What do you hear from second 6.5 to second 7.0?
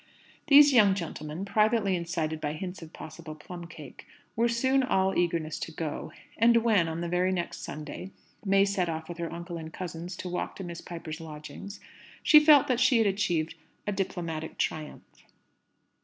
when,